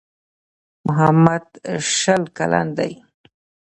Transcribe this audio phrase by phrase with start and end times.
[0.87, 1.45] محمد
[1.97, 2.91] شل کلن دی.